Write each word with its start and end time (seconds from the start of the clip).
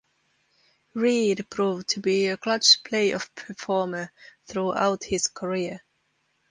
Reed 0.95 1.47
proved 1.51 1.89
to 1.89 1.99
be 1.99 2.25
a 2.25 2.35
clutch 2.35 2.81
playoff 2.81 3.29
performer 3.35 4.11
throughout 4.47 5.03
his 5.03 5.27
career. 5.27 5.83